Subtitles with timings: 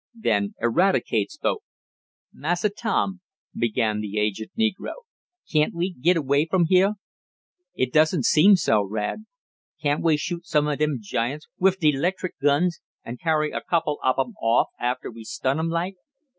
[0.15, 1.61] Then Eradicate spoke.
[2.33, 3.21] "Massa Tom,"
[3.53, 4.93] began the aged negro,
[5.51, 6.95] "can't we git away from heah?"
[7.75, 9.25] "It doesn't seem so, Rad."
[9.79, 13.99] "Can't we shoot some of dem giants wif de 'lectric guns, an' carry a couple
[14.03, 15.97] ob 'em off after we stun 'em like?"